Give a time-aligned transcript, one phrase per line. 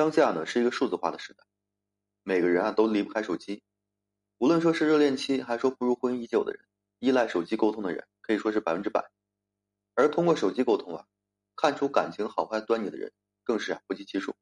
[0.00, 1.44] 当下呢是一个数字化的时代，
[2.22, 3.62] 每个人啊都离不开手机。
[4.38, 6.64] 无论说是热恋期，还是说步入婚姻已久的人，
[7.00, 9.10] 依赖手机沟通的人可以说是百分之百。
[9.94, 11.04] 而通过手机沟通啊，
[11.54, 13.12] 看出感情好坏端倪的人
[13.44, 14.34] 更是啊不计其数。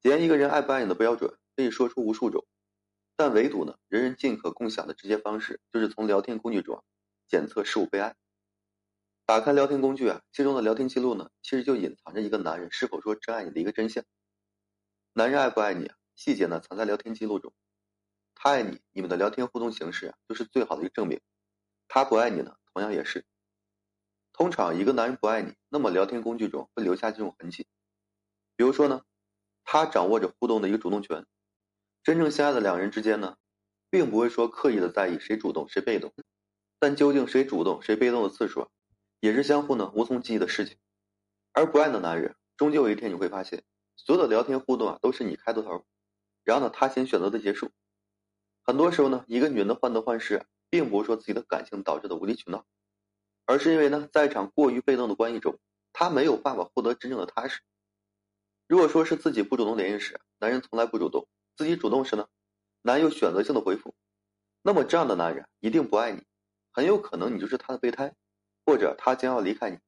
[0.00, 2.44] 检验一个人爱不爱你的标准可以说出无数种，
[3.14, 6.82] 但唯独呢，人人尽可共享的直接方式就是从聊天工具中
[7.28, 8.16] 检测是否被爱。
[9.26, 14.02] 打开聊天工具啊，其中的聊天记录呢，其实就隐藏着一个男人是否说真爱你的一个真相。
[15.12, 15.90] 男人爱不爱你？
[16.14, 17.52] 细节呢藏在聊天记录中。
[18.32, 21.20] 他爱你，你们的聊天互动形式，就是最好的一个证明。
[21.88, 23.26] 他不爱你呢，同样也是。
[24.32, 27.66] 通常一个男人不爱你，那么聊天工具中会留下这种痕迹。
[28.54, 29.02] 比如说呢，
[29.64, 31.26] 他掌握着互动的一个主动权。
[32.04, 33.36] 真正相爱的两人之间呢，
[33.90, 36.14] 并不会说刻意的在意谁主动谁被动，
[36.78, 38.70] 但究竟谁主动谁被动的次数？
[39.18, 40.78] 也是相互呢无从记忆的事情，
[41.52, 43.64] 而不爱的男人，终究有一天你会发现，
[44.02, 45.84] 所有的聊天互动啊都是你开的头，
[46.42, 47.70] 然后呢他先选择的结束。
[48.64, 52.64] 很多时候呢，一个女人的患得患失，并不是说自己的感情导致的无理取闹，
[53.46, 55.58] 而是因为呢在一场过于被动的关系中，
[55.92, 57.60] 她没有办法获得真正的踏实。
[58.66, 62.26] 如果说是自己不主动联系时，男人从来不主动；自己主动时呢，
[62.82, 63.94] 男友选择性的回复，
[64.62, 66.22] 那么这样的男人一定不爱你，
[66.72, 68.14] 很有可能你就是他的备胎。
[68.66, 69.78] 或者他将要离开你，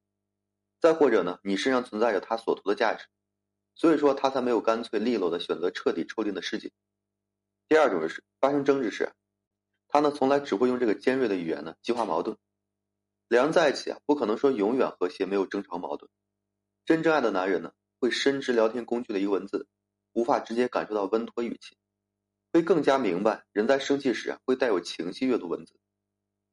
[0.81, 3.07] 再或者呢，你身上存在着他所图的价值，
[3.75, 6.71] 所以说他才没有干脆利落的选择彻底抽离的世界。
[7.69, 9.13] 第二种是发生争执时，
[9.89, 12.37] 他呢从来只会用这个尖锐的语言呢激化矛盾。
[13.29, 16.11] 两人在一起啊，不可能说永远和谐没有争吵矛盾。
[16.85, 19.67] 真正爱的男人呢，会深知聊天工具的一个文字，
[20.13, 21.79] 无法直接感受到温和语气，
[22.53, 25.73] 会更加明白人在生气时啊会带有情绪阅读文字。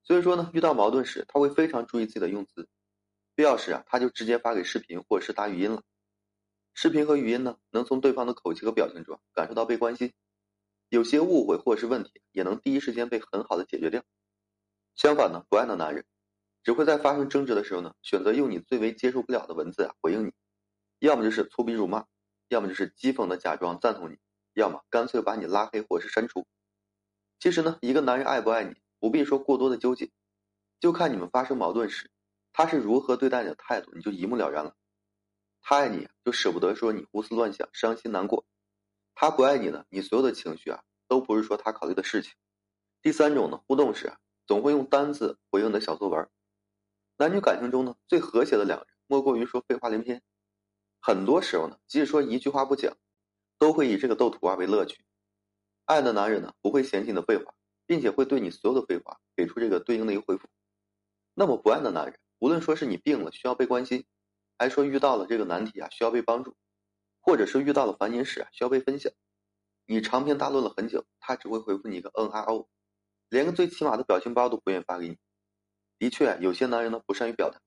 [0.03, 2.69] 所以说呢，遇到矛盾时，他会非常注意自己的用词，
[3.35, 5.83] 必要时啊，他就直接发给视频或者是打语音了。
[6.81, 10.13] 视频和语音呢，能从对方的口气和表情中感受到被关心，
[10.87, 14.01] 有些误会或者是问题，也能第一时间被很好的解决掉。
[14.95, 16.05] 相反呢，不爱的男人，
[16.63, 20.31] 只会在发生争执的时候呢，选择用你最为接受不了的文字啊回应你，
[20.99, 22.05] 要么就是粗鄙辱骂，
[22.47, 24.17] 要么就是讥讽的假装赞同你，
[24.53, 26.47] 要么干脆把你拉黑或是删除。
[27.41, 28.75] 其实呢，一个男人爱不爱你？
[28.99, 30.11] 不必说过多的纠结，
[30.79, 32.09] 就看你们发生矛盾时，
[32.53, 34.77] 他是如何对待你的态度，你就一目了然了。
[35.61, 38.45] 他爱你，就舍不得说你胡思乱想、伤心难过；
[39.15, 42.33] 他不爱你呢，你所有的情绪啊，都不是说他考虑的事情。
[43.01, 44.13] 第三种呢，互动时
[44.45, 46.29] 总会用单字回应的小作文。
[47.17, 50.21] 男女感情中呢，最和谐的两人，莫过于说废话连篇。
[50.99, 52.97] 很多时候呢，即使说一句话不讲，
[53.57, 55.03] 都会以这个斗图啊为乐趣。
[55.85, 57.53] 爱的男人呢，不会嫌弃你的废话。
[57.89, 60.47] 并且会对你所有的废话给出这个对应的一个回复。
[61.33, 64.05] 那么不爱的男人，无论说是你病了需要被关心，
[64.59, 66.55] 还说遇到了这个难题啊需要被帮助，
[67.21, 69.11] 或者是遇到了烦心事啊需要被分享，
[69.85, 72.67] 你长篇大论了很久，他只会回复你一个嗯啊哦，
[73.29, 75.17] 连个最起码的表情包都不愿意发给你。
[75.97, 77.59] 的确，有些男人呢不善于表达，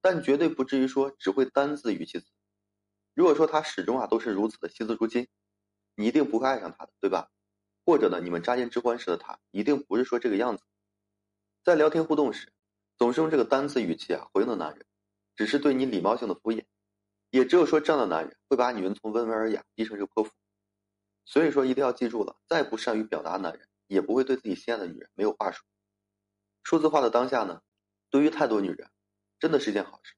[0.00, 2.26] 但绝对不至于说只会单字语气词。
[3.14, 5.26] 如果说他始终啊都是如此的惜字如金，
[5.96, 7.30] 你一定不会爱上他的，对吧？
[7.84, 10.62] 或者呢，你们乍见之欢时的他，一定不是说这个样子。
[11.64, 12.52] 在聊天互动时，
[12.96, 14.86] 总是用这个单字语气啊回应的男人，
[15.38, 16.64] 只是对你礼貌性的敷衍。
[17.30, 20.32] 也只有说这样的男人，会把女人从温文尔雅逼成这个泼妇。
[21.24, 25.64] 所以说，一定要记住了，再不善于表达男人，也不会对自己心爱的女人没有话说。
[26.64, 27.62] 数字化的当下呢，
[28.10, 28.90] 对于太多女人，
[29.38, 30.14] 真的是一件好事。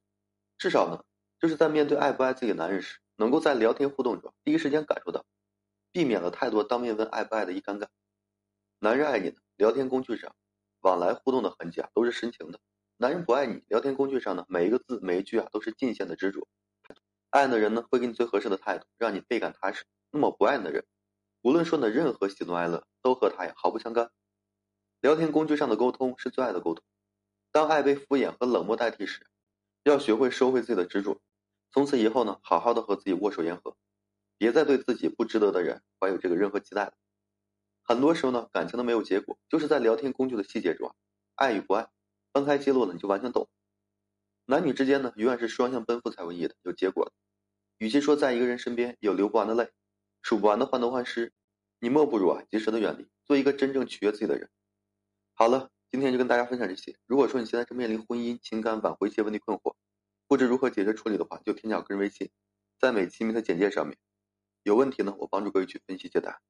[0.56, 1.04] 至少呢，
[1.38, 5.26] 就是在面对爱不爱自己的男人时，能够在聊天互动中第一时间感受到。
[5.92, 7.88] 避免了太多当面问爱不爱的一尴尬。
[8.78, 10.34] 男人爱你的聊天工具上，
[10.80, 12.58] 往来互动的痕迹啊，都是深情的；
[13.02, 16.46] 男人不爱你，聊天工具上呢，每一个字每一句啊，都是尽显的执着。
[17.30, 19.86] 爱的人呢，会给你最合适的态度，让你倍感踏实。
[20.10, 20.84] 那么不爱你的人，
[21.40, 24.10] 无论说的任何喜怒哀乐，都和他呀毫不相干。
[25.00, 26.84] 聊天工具上的沟通是最爱的沟通。
[27.50, 29.26] 当爱被敷衍和冷漠代替时，
[29.82, 31.22] 要学会收回自己的执着。
[31.72, 33.78] 从此以后呢，好好的和自己握手言和。
[34.36, 36.92] 别再对自己不值得的人怀有这个任何期待了。
[37.82, 40.94] 很多时候呢，感情都没有结果，就是在聊天工具的细节中啊，
[41.36, 41.88] 爱与不爱，
[42.32, 43.48] 翻开记录了你就完全懂。
[44.46, 47.12] 男女之间呢，永远是双向奔赴才有意义的，有结果的。
[47.78, 49.70] 与其说在一个人身边有流不完的泪，
[50.22, 51.32] 数不完的患得患失，
[51.78, 54.50] 你莫不如啊及时的远离，做一个真正取悦自己的人。
[55.34, 56.96] 好了，今天就跟大家分享这些。
[57.06, 59.74] 如果说你现在正面临婚姻、情感挽回一些问题困惑，
[60.26, 62.30] 不知如何解决处理的话，就添加我个人微信，
[62.78, 63.96] 在每期名的简介上面。
[64.62, 66.40] 有问题呢，我帮助各位去分析解答。